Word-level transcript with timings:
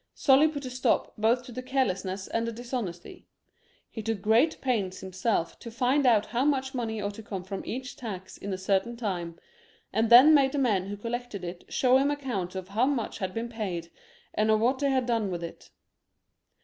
Sully 0.15 0.47
put 0.47 0.65
a 0.65 0.71
stop 0.71 1.13
both 1.15 1.43
to 1.43 1.51
the 1.51 1.61
careless 1.61 2.03
ness 2.03 2.27
and 2.27 2.47
the 2.47 2.51
dishonesty. 2.51 3.27
He 3.91 4.01
took 4.01 4.19
great 4.19 4.59
pains 4.59 4.99
himself 5.01 5.59
to 5.59 5.69
find 5.69 6.07
out 6.07 6.25
how 6.25 6.43
much 6.43 6.73
money 6.73 6.99
ought 6.99 7.13
to 7.13 7.21
come 7.21 7.43
from 7.43 7.63
each 7.67 7.95
tax 7.97 8.35
in 8.35 8.51
a 8.51 8.57
certain 8.57 8.97
time, 8.97 9.37
and 9.93 10.09
then 10.09 10.33
made 10.33 10.53
the 10.53 10.57
men 10.57 10.87
who 10.87 10.97
collected 10.97 11.43
it 11.43 11.65
show 11.69 11.97
him 11.99 12.09
accounts 12.09 12.55
of 12.55 12.69
how 12.69 12.87
much 12.87 13.19
had 13.19 13.35
come, 13.35 13.91
and 14.33 14.49
of 14.49 14.59
what 14.59 14.79
they 14.79 14.89
had 14.89 15.05
done 15.05 15.29
with 15.29 15.43
it. 15.43 15.69